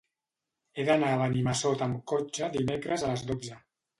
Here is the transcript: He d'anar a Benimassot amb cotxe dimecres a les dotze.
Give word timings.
He 0.79 0.85
d'anar 0.87 1.11
a 1.15 1.19
Benimassot 1.19 1.83
amb 1.87 2.01
cotxe 2.13 2.49
dimecres 2.57 3.05
a 3.09 3.13
les 3.15 3.29
dotze. 3.33 3.63